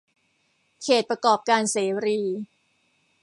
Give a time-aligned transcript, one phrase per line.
[0.83, 2.19] เขตประกอบการเสรี